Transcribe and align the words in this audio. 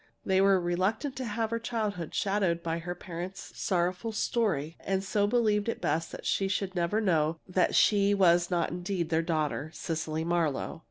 They 0.25 0.41
were 0.41 0.59
reluctant 0.59 1.15
to 1.17 1.25
have 1.25 1.51
her 1.51 1.59
childhood 1.59 2.15
shadowed 2.15 2.63
by 2.63 2.79
her 2.79 2.95
parents' 2.95 3.51
sorrowful 3.53 4.11
story, 4.13 4.75
and 4.79 5.03
so 5.03 5.27
believed 5.27 5.69
it 5.69 5.79
best 5.79 6.11
that 6.11 6.25
she 6.25 6.47
should 6.47 6.73
never 6.73 6.99
know 6.99 7.37
that 7.47 7.75
she 7.75 8.15
was 8.15 8.49
not 8.49 8.71
indeed 8.71 9.09
their 9.09 9.21
daughter, 9.21 9.69
Cecily 9.75 10.23
Marlowe. 10.23 10.79